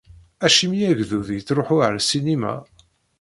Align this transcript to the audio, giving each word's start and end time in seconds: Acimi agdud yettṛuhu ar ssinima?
Acimi 0.45 0.79
agdud 0.91 1.27
yettṛuhu 1.31 1.75
ar 1.87 1.95
ssinima? 2.03 2.53